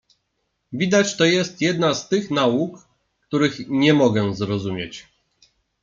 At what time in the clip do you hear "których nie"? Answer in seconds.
3.27-3.93